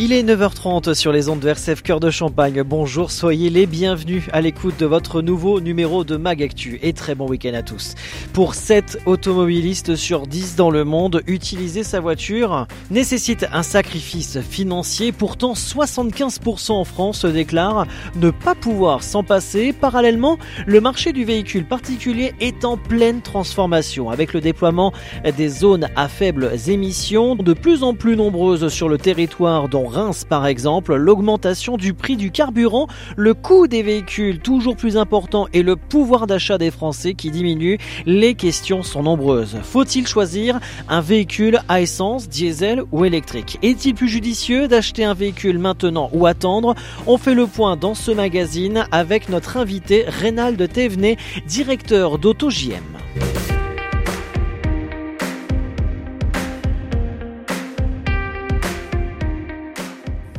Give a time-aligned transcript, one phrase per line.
[0.00, 2.64] Il est 9h30 sur les ondes de RCF Cœur de Champagne.
[2.64, 7.28] Bonjour, soyez les bienvenus à l'écoute de votre nouveau numéro de Magactu et très bon
[7.28, 7.94] week-end à tous.
[8.32, 15.12] Pour 7 automobilistes sur 10 dans le monde, utiliser sa voiture nécessite un sacrifice financier.
[15.12, 17.86] Pourtant, 75% en France déclarent
[18.16, 19.72] ne pas pouvoir s'en passer.
[19.72, 24.92] Parallèlement, le marché du véhicule particulier est en pleine transformation avec le déploiement
[25.36, 30.24] des zones à faibles émissions de plus en plus nombreuses sur le territoire dont Reims
[30.28, 35.62] par exemple, l'augmentation du prix du carburant, le coût des véhicules toujours plus important et
[35.62, 39.58] le pouvoir d'achat des Français qui diminue, les questions sont nombreuses.
[39.62, 43.58] Faut-il choisir un véhicule à essence, diesel ou électrique?
[43.62, 46.74] Est-il plus judicieux d'acheter un véhicule maintenant ou attendre?
[47.06, 53.53] On fait le point dans ce magazine avec notre invité Reynald Thévenet, directeur d'AutoJM.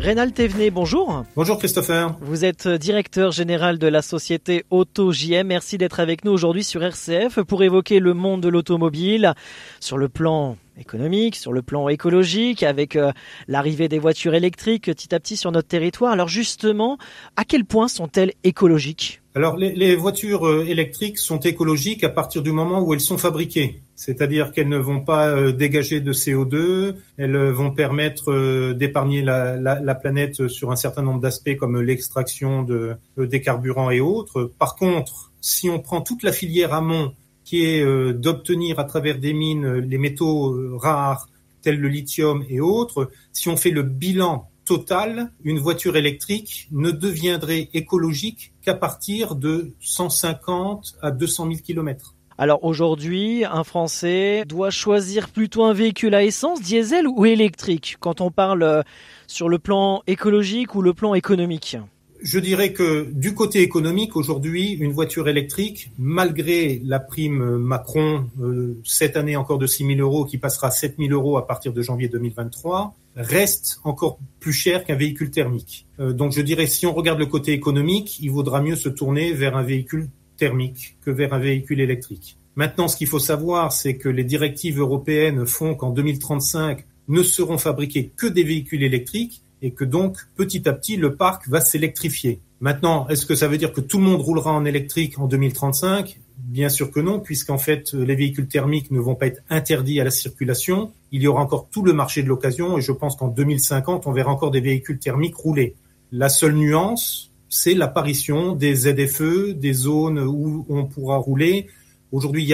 [0.06, 1.24] Rénal Thévenet, bonjour.
[1.36, 2.16] Bonjour Christopher.
[2.22, 5.48] Vous êtes directeur général de la société AutoJM.
[5.48, 9.34] Merci d'être avec nous aujourd'hui sur RCF pour évoquer le monde de l'automobile
[9.80, 13.14] sur le plan économique, sur le plan écologique, avec euh,
[13.48, 16.12] l'arrivée des voitures électriques petit à petit sur notre territoire.
[16.12, 17.00] Alors justement,
[17.36, 19.24] à quel point sont-elles écologiques?
[19.34, 23.18] Alors les, les, voitures euh, électriques sont écologiques à partir du moment où elles sont
[23.18, 23.82] fabriquées.
[23.96, 29.80] C'est-à-dire qu'elles ne vont pas euh, dégager de CO2, elles vont permettre d'épargner la, la,
[29.80, 34.52] la, planète sur un certain nombre d'aspects comme l'extraction de, des carburants et autres.
[34.60, 37.14] Par contre, si on prend toute la filière amont,
[37.46, 41.30] qui est euh, d'obtenir à travers des mines les métaux euh, rares
[41.62, 46.92] tels le lithium et autres, si on fait le bilan total, une voiture électrique ne
[46.92, 52.15] deviendrait écologique qu'à partir de 150 à 200 000 kilomètres.
[52.38, 58.20] Alors aujourd'hui, un Français doit choisir plutôt un véhicule à essence, diesel ou électrique quand
[58.20, 58.82] on parle euh,
[59.26, 61.78] sur le plan écologique ou le plan économique
[62.22, 68.82] je dirais que du côté économique, aujourd'hui, une voiture électrique, malgré la prime Macron, euh,
[68.84, 71.72] cette année encore de 6 000 euros, qui passera à 7 000 euros à partir
[71.72, 75.86] de janvier 2023, reste encore plus cher qu'un véhicule thermique.
[76.00, 79.32] Euh, donc je dirais, si on regarde le côté économique, il vaudra mieux se tourner
[79.34, 82.38] vers un véhicule thermique que vers un véhicule électrique.
[82.56, 87.58] Maintenant, ce qu'il faut savoir, c'est que les directives européennes font qu'en 2035 ne seront
[87.58, 92.40] fabriqués que des véhicules électriques et que donc petit à petit le parc va s'électrifier.
[92.62, 96.20] Maintenant, est-ce que ça veut dire que tout le monde roulera en électrique en 2035
[96.38, 100.04] Bien sûr que non, puisqu'en fait les véhicules thermiques ne vont pas être interdits à
[100.04, 100.92] la circulation.
[101.12, 104.12] Il y aura encore tout le marché de l'occasion et je pense qu'en 2050, on
[104.12, 105.76] verra encore des véhicules thermiques rouler.
[106.12, 111.68] La seule nuance, c'est l'apparition des ZFE, des zones où on pourra rouler.
[112.12, 112.54] Aujourd'hui, il y,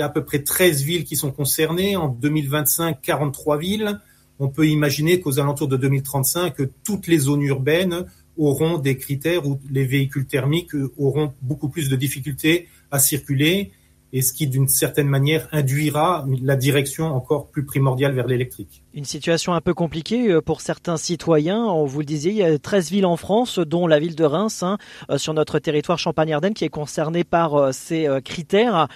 [0.00, 1.96] a, à peu près 13 villes qui sont concernées.
[1.96, 4.00] En 2025, 43 villes
[4.42, 8.06] on peut imaginer qu'aux alentours de 2035, toutes les zones urbaines
[8.38, 13.70] auront des critères où les véhicules thermiques auront beaucoup plus de difficultés à circuler
[14.12, 18.82] et ce qui, d'une certaine manière, induira la direction encore plus primordiale vers l'électrique.
[18.94, 21.84] Une situation un peu compliquée euh, pour certains citoyens.
[21.84, 24.62] Vous le disait, il y a 13 villes en France, dont la ville de Reims,
[24.62, 24.78] hein,
[25.10, 28.88] euh, sur notre territoire Champagne-Ardenne, qui est concernée par euh, ces critères.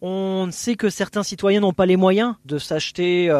[0.00, 3.30] On sait que certains citoyens n'ont pas les moyens de s'acheter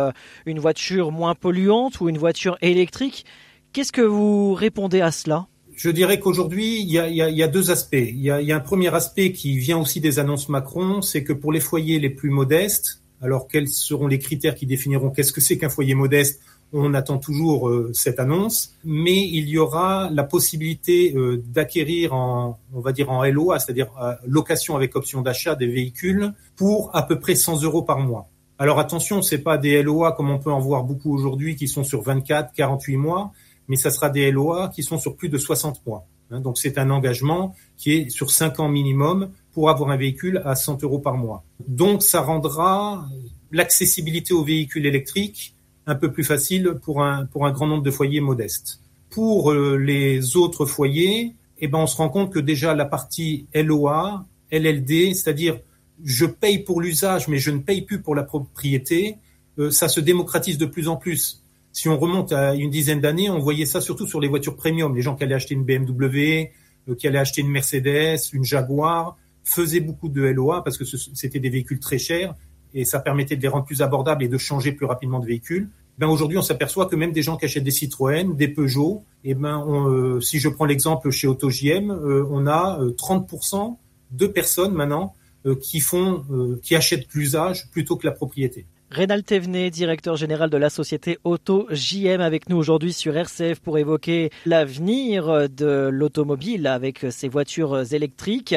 [0.45, 3.25] une voiture moins polluante ou une voiture électrique.
[3.73, 5.47] Qu'est-ce que vous répondez à cela?
[5.79, 7.95] Je dirais qu'aujourd'hui, il, y, a, deux aspects.
[7.95, 11.53] Il y a, un premier aspect qui vient aussi des annonces Macron, c'est que pour
[11.53, 15.57] les foyers les plus modestes, alors quels seront les critères qui définiront qu'est-ce que c'est
[15.57, 16.41] qu'un foyer modeste
[16.73, 22.59] on attend toujours euh, cette annonce, mais il y aura la possibilité euh, d'acquérir en,
[22.75, 27.05] on va dire en LOA, c'est-à-dire euh, location avec option d'achat des véhicules pour à
[27.05, 28.29] peu près 100 euros par mois.
[28.59, 31.85] Alors attention, c'est pas des LOA comme on peut en voir beaucoup aujourd'hui qui sont
[31.85, 33.33] sur 24, 48 mois
[33.69, 36.07] mais ça sera des LOA qui sont sur plus de 60 mois.
[36.31, 36.41] Hein.
[36.41, 40.55] donc c'est un engagement qui est sur 5 ans minimum pour avoir un véhicule à
[40.55, 41.45] 100 euros par mois.
[41.67, 43.09] Donc ça rendra
[43.51, 45.55] l'accessibilité aux véhicules électriques
[45.87, 48.81] un peu plus facile pour un, pour un grand nombre de foyers modestes.
[49.09, 53.47] Pour euh, les autres foyers, eh ben, on se rend compte que déjà la partie
[53.55, 55.59] LOA, LLD, c'est-à-dire
[56.05, 59.17] je paye pour l'usage mais je ne paye plus pour la propriété,
[59.59, 61.43] euh, ça se démocratise de plus en plus.
[61.73, 64.95] Si on remonte à une dizaine d'années, on voyait ça surtout sur les voitures premium.
[64.95, 66.51] Les gens qui allaient acheter une BMW,
[66.89, 71.41] euh, qui allaient acheter une Mercedes, une Jaguar, faisaient beaucoup de LOA parce que c'était
[71.41, 72.35] des véhicules très chers
[72.75, 75.71] et ça permettait de les rendre plus abordables et de changer plus rapidement de véhicules.
[75.97, 79.35] Ben aujourd'hui, on s'aperçoit que même des gens qui achètent des Citroën, des Peugeot, eh
[79.35, 81.91] ben, si je prends l'exemple chez AutoJM,
[82.31, 83.77] on a 30%
[84.13, 85.15] de personnes maintenant
[85.61, 86.25] qui font,
[86.63, 88.67] qui achètent l'usage plutôt que la propriété.
[88.91, 93.77] Rénal Thévenet, directeur général de la société Auto JM, avec nous aujourd'hui sur RCF pour
[93.77, 98.55] évoquer l'avenir de l'automobile avec ses voitures électriques.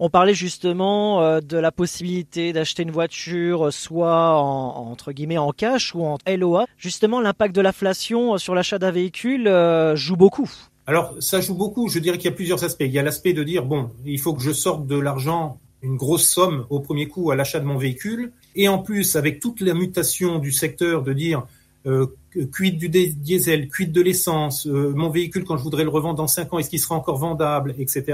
[0.00, 5.50] On parlait justement euh, de la possibilité d'acheter une voiture soit en, entre guillemets en
[5.50, 6.66] cash ou en LOA.
[6.78, 10.50] Justement, l'impact de l'inflation sur l'achat d'un véhicule euh, joue beaucoup.
[10.86, 11.88] Alors, ça joue beaucoup.
[11.88, 12.84] Je dirais qu'il y a plusieurs aspects.
[12.86, 15.96] Il y a l'aspect de dire, bon, il faut que je sorte de l'argent une
[15.96, 18.32] grosse somme au premier coup à l'achat de mon véhicule.
[18.56, 21.46] Et en plus, avec toute la mutation du secteur, de dire
[21.86, 26.26] euh, du diesel, quid de l'essence, euh, mon véhicule quand je voudrais le revendre dans
[26.26, 28.04] 5 ans, est-ce qu'il sera encore vendable, etc.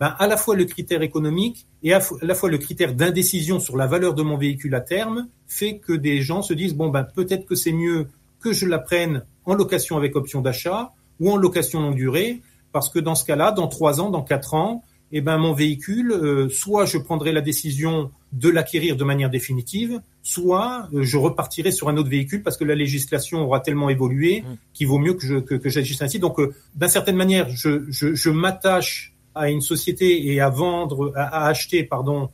[0.00, 3.76] Ben, à la fois le critère économique et à la fois le critère d'indécision sur
[3.76, 7.04] la valeur de mon véhicule à terme fait que des gens se disent bon ben
[7.04, 8.08] peut-être que c'est mieux
[8.40, 12.40] que je la prenne en location avec option d'achat ou en location longue durée
[12.72, 14.82] parce que dans ce cas-là, dans 3 ans, dans 4 ans,
[15.12, 20.00] eh ben mon véhicule, euh, soit je prendrai la décision de l'acquérir de manière définitive,
[20.22, 24.40] soit euh, je repartirai sur un autre véhicule parce que la législation aura tellement évolué
[24.40, 24.56] mmh.
[24.72, 26.18] qu'il vaut mieux que je que, que j'agisse ainsi.
[26.18, 31.12] Donc, euh, d'une certaine manière, je, je, je m'attache à une société et à vendre,
[31.16, 32.28] à, acheter, pardon,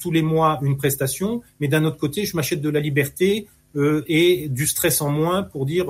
[0.00, 3.46] tous les mois une prestation, mais d'un autre côté, je m'achète de la liberté
[4.08, 5.86] et du stress en moins pour dire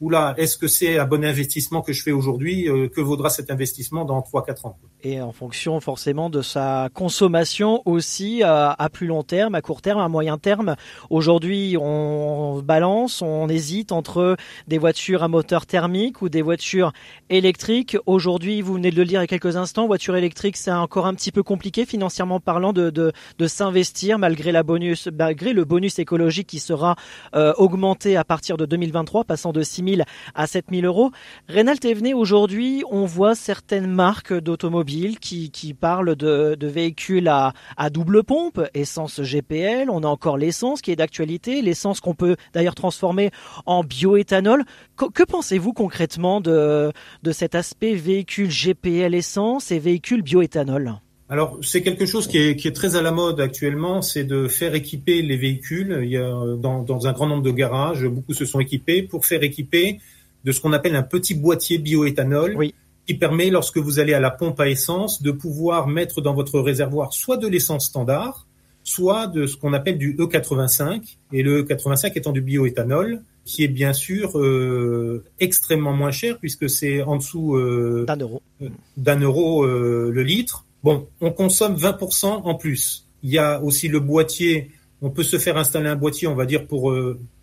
[0.00, 3.50] oula, est-ce que c'est un bon investissement que je fais aujourd'hui euh, Que vaudra cet
[3.50, 9.22] investissement dans 3-4 ans Et en fonction forcément de sa consommation aussi à, plus long
[9.22, 10.76] terme, à court terme, à moyen terme.
[11.10, 14.36] Aujourd'hui, on balance, on hésite entre
[14.68, 16.92] des voitures à moteur thermique ou des voitures
[17.30, 17.96] électriques.
[18.06, 21.06] Aujourd'hui, vous venez de le dire il y a quelques instants, voiture électrique, c'est encore
[21.06, 25.64] un petit peu compliqué financièrement parlant de, de, de s'investir malgré, la bonus, malgré le
[25.64, 26.96] bonus écologique qui sera
[27.34, 29.85] euh, augmenté à partir de 2023, passant de 6
[30.34, 31.10] à 7 000 euros.
[31.48, 37.52] Renault Evenet, aujourd'hui, on voit certaines marques d'automobiles qui, parlent de, véhicules à,
[37.90, 39.90] double pompe, essence GPL.
[39.90, 43.30] On a encore l'essence qui est d'actualité, l'essence qu'on peut d'ailleurs transformer
[43.66, 44.64] en bioéthanol.
[44.96, 46.92] Que, que pensez-vous concrètement de,
[47.22, 51.00] de cet aspect véhicule GPL essence et véhicule bioéthanol?
[51.28, 54.46] Alors, c'est quelque chose qui est, qui est, très à la mode actuellement, c'est de
[54.46, 56.00] faire équiper les véhicules.
[56.04, 59.26] Il y a dans, dans, un grand nombre de garages, beaucoup se sont équipés pour
[59.26, 59.98] faire équiper
[60.44, 62.74] de ce qu'on appelle un petit boîtier bioéthanol, oui.
[63.08, 66.60] qui permet, lorsque vous allez à la pompe à essence, de pouvoir mettre dans votre
[66.60, 68.46] réservoir soit de l'essence standard,
[68.84, 73.68] soit de ce qu'on appelle du E85, et le E85 étant du bioéthanol, qui est
[73.68, 79.20] bien sûr euh, extrêmement moins cher puisque c'est en dessous euh, d'un euro, euh, d'un
[79.20, 83.08] euro euh, le litre Bon, on consomme 20% en plus.
[83.24, 84.70] Il y a aussi le boîtier.
[85.02, 86.94] On peut se faire installer un boîtier, on va dire, pour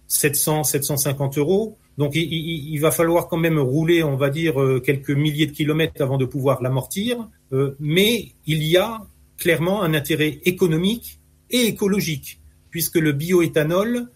[0.08, 1.78] 700, euh, 750 euros.
[1.98, 6.02] Donc, il, va falloir quand même rouler, on va dire, euh, quelques milliers de kilomètres
[6.02, 7.28] avant de pouvoir l'amortir.
[7.52, 9.02] Euh, mais il y a
[9.38, 11.20] clairement un intérêt économique
[11.50, 12.40] et écologique,
[12.72, 14.08] puisque le bioéthanol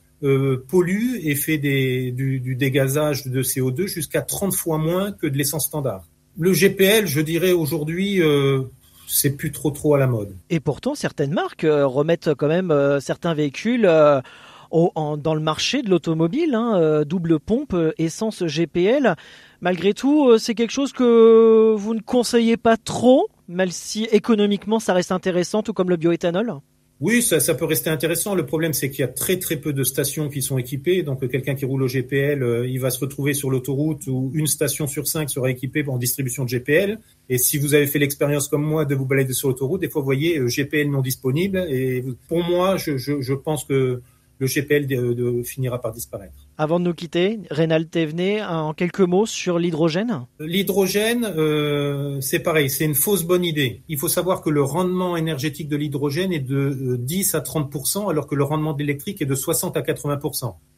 [0.70, 6.08] pollue et fait du, dégazage de CO2 jusqu'à 30 fois moins que de l'essence standard.
[6.40, 8.22] Le GPL, je dirais aujourd'hui,
[9.07, 10.36] c'est plus trop trop à la mode.
[10.50, 14.21] Et pourtant, certaines marques euh, remettent quand même euh, certains véhicules euh,
[14.71, 19.15] dans le marché de l'automobile, hein, double pompe, essence GPL.
[19.62, 24.94] Malgré tout, c'est quelque chose que vous ne conseillez pas trop, même si économiquement ça
[24.94, 26.59] reste intéressant, tout comme le bioéthanol?
[26.99, 28.33] Oui, ça, ça, peut rester intéressant.
[28.33, 31.04] Le problème, c'est qu'il y a très très peu de stations qui sont équipées.
[31.04, 34.31] Donc, euh, quelqu'un qui roule au GPL, euh, il va se retrouver sur l'autoroute où
[34.33, 36.99] une station sur cinq sera équipée en distribution de GPL.
[37.30, 40.01] Et si vous avez fait l'expérience comme moi de vous balader sur l'autoroute, des fois,
[40.01, 41.68] vous voyez euh, GPL non disponible.
[41.69, 44.01] Et pour moi, je, je, je pense que
[44.40, 46.48] le GPL de, de, finira par disparaître.
[46.58, 50.26] Avant de nous quitter, Rénal Thévenet, en quelques mots sur l'hydrogène?
[50.40, 53.82] L'hydrogène, euh, c'est pareil, c'est une fausse bonne idée.
[53.88, 58.10] Il faut savoir que le rendement énergétique de l'hydrogène est de 10 euh, à 30%
[58.10, 60.20] alors que le rendement de l'électrique est de 60 à 80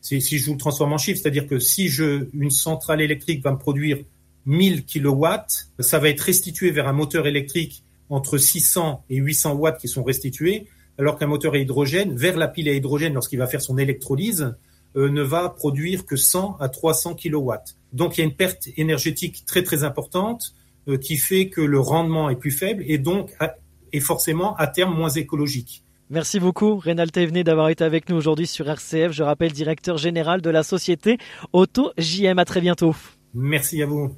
[0.01, 3.43] si, si je vous le transforme en chiffre, c'est-à-dire que si je, une centrale électrique
[3.43, 3.97] va me produire
[4.45, 9.79] 1000 kilowatts, ça va être restitué vers un moteur électrique entre 600 et 800 watts
[9.79, 10.67] qui sont restitués
[10.99, 14.55] alors qu'un moteur à hydrogène, vers la pile à hydrogène, lorsqu'il va faire son électrolyse,
[14.95, 17.75] euh, ne va produire que 100 à 300 kilowatts.
[17.93, 20.53] Donc il y a une perte énergétique très très importante
[20.87, 23.31] euh, qui fait que le rendement est plus faible et donc
[23.91, 25.83] est forcément à terme moins écologique.
[26.09, 29.11] Merci beaucoup, Rénal Thévenet, d'avoir été avec nous aujourd'hui sur RCF.
[29.11, 31.17] Je rappelle, directeur général de la société
[31.53, 32.39] Auto JM.
[32.39, 32.95] À très bientôt.
[33.33, 34.15] Merci à vous.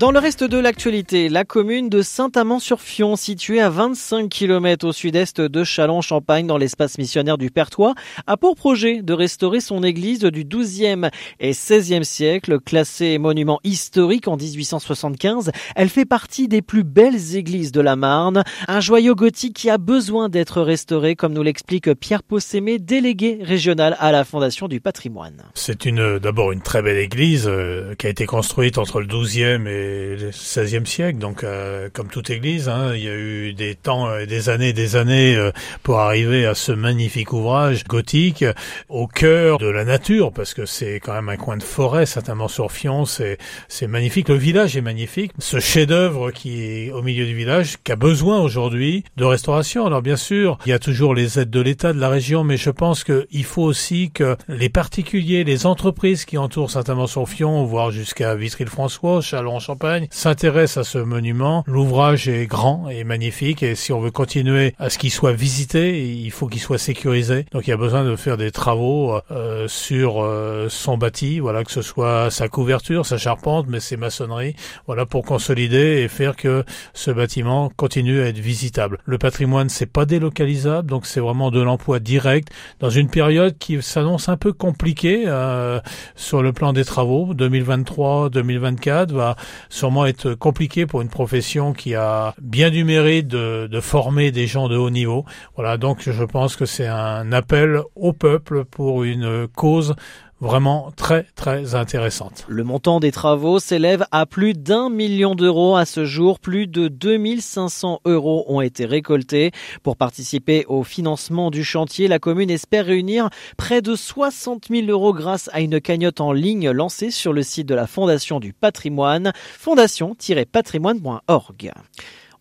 [0.00, 5.42] Dans le reste de l'actualité, la commune de Saint-Amand-sur-Fion, située à 25 km au sud-est
[5.42, 7.92] de Châlons-Champagne dans l'espace missionnaire du Pertois,
[8.26, 14.26] a pour projet de restaurer son église du 12e et 16e siècle, classée monument historique
[14.26, 15.50] en 1875.
[15.76, 19.76] Elle fait partie des plus belles églises de la Marne, un joyau gothique qui a
[19.76, 25.42] besoin d'être restauré, comme nous l'explique Pierre Possémé, délégué régional à la Fondation du patrimoine.
[25.52, 29.66] C'est une, d'abord une très belle église euh, qui a été construite entre le 12e
[29.66, 33.74] et le XVIe siècle, donc euh, comme toute église, hein, il y a eu des
[33.74, 35.50] temps, et des années, des années euh,
[35.82, 38.44] pour arriver à ce magnifique ouvrage gothique
[38.88, 42.48] au cœur de la nature, parce que c'est quand même un coin de forêt, certainement
[42.48, 44.28] sur Fion, c'est c'est magnifique.
[44.28, 45.32] Le village est magnifique.
[45.38, 49.86] Ce chef-d'œuvre qui est au milieu du village, qui a besoin aujourd'hui de restauration.
[49.86, 52.56] Alors bien sûr, il y a toujours les aides de l'État, de la région, mais
[52.56, 58.34] je pense qu'il faut aussi que les particuliers, les entreprises qui entourent Saint-Amand-sur-Fion, voire jusqu'à
[58.34, 59.79] Vitry-le-François, Chalon-Champagne,
[60.10, 61.64] s'intéresse à ce monument.
[61.66, 66.06] L'ouvrage est grand et magnifique et si on veut continuer à ce qu'il soit visité,
[66.06, 67.46] il faut qu'il soit sécurisé.
[67.52, 71.64] Donc il y a besoin de faire des travaux euh, sur euh, son bâti, voilà
[71.64, 74.54] que ce soit sa couverture, sa charpente, mais ses maçonneries,
[74.86, 78.98] voilà pour consolider et faire que ce bâtiment continue à être visitable.
[79.04, 82.48] Le patrimoine c'est pas délocalisable, donc c'est vraiment de l'emploi direct
[82.80, 85.80] dans une période qui s'annonce un peu compliquée euh,
[86.16, 87.34] sur le plan des travaux.
[87.34, 89.36] 2023-2024 va
[89.70, 94.46] sûrement être compliqué pour une profession qui a bien du mérite de, de former des
[94.46, 95.24] gens de haut niveau.
[95.56, 99.94] Voilà, donc je pense que c'est un appel au peuple pour une cause
[100.40, 102.44] vraiment très très intéressante.
[102.48, 106.40] Le montant des travaux s'élève à plus d'un million d'euros à ce jour.
[106.40, 109.52] Plus de 2500 euros ont été récoltés.
[109.82, 115.12] Pour participer au financement du chantier, la commune espère réunir près de 60 000 euros
[115.12, 119.32] grâce à une cagnotte en ligne lancée sur le site de la Fondation du patrimoine,
[119.58, 121.72] fondation-patrimoine.org.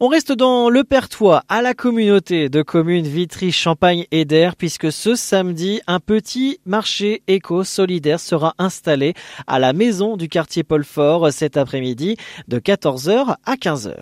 [0.01, 4.93] On reste dans le Pertois à la communauté de communes Vitry, Champagne et d'Air puisque
[4.93, 9.13] ce samedi, un petit marché éco-solidaire sera installé
[9.45, 12.15] à la maison du quartier Paul Fort cet après-midi
[12.47, 13.93] de 14h à 15h.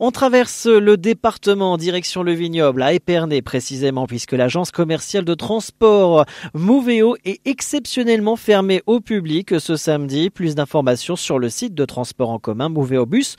[0.00, 5.34] On traverse le département en direction le vignoble à Épernay précisément puisque l'agence commerciale de
[5.34, 10.30] transport Mouveo est exceptionnellement fermée au public ce samedi.
[10.30, 13.36] Plus d'informations sur le site de transport en commun mouveobus.fr.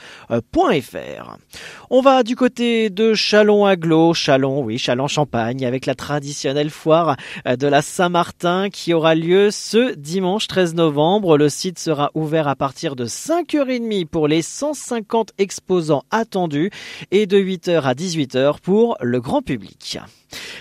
[1.91, 7.17] On va du côté de Chalon-Aglo, Chalon, oui, Chalon-Champagne, avec la traditionnelle foire
[7.47, 11.35] de la Saint-Martin qui aura lieu ce dimanche 13 novembre.
[11.35, 16.69] Le site sera ouvert à partir de 5h30 pour les 150 exposants attendus
[17.09, 19.97] et de 8h à 18h pour le grand public.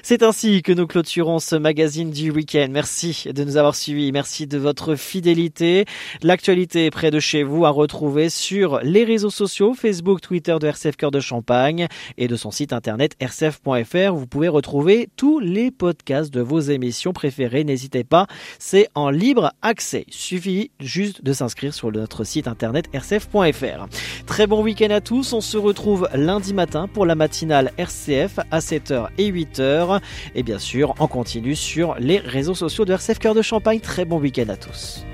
[0.03, 2.69] C'est ainsi que nous clôturons ce magazine du week-end.
[2.71, 4.13] Merci de nous avoir suivis.
[4.13, 5.85] Merci de votre fidélité.
[6.23, 10.67] L'actualité est près de chez vous à retrouver sur les réseaux sociaux, Facebook, Twitter de
[10.67, 14.15] RCF Cœur de Champagne et de son site internet rcf.fr.
[14.15, 17.65] Vous pouvez retrouver tous les podcasts de vos émissions préférées.
[17.65, 18.27] N'hésitez pas.
[18.59, 20.05] C'est en libre accès.
[20.09, 23.87] Il suffit juste de s'inscrire sur notre site internet rcf.fr.
[24.27, 25.33] Très bon week-end à tous.
[25.33, 29.88] On se retrouve lundi matin pour la matinale RCF à 7h et 8h
[30.35, 33.81] et bien sûr en continu sur les réseaux sociaux de RCF Cœur de Champagne.
[33.81, 35.05] Très bon week-end à tous.